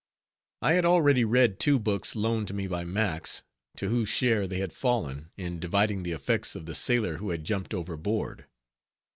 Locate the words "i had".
0.63-0.83